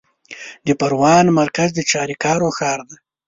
د 0.65 0.67
پروان 0.79 1.25
مرکز 1.39 1.69
د 1.73 1.79
چاریکارو 1.91 2.49
ښار 2.57 2.79
دی 2.89 2.97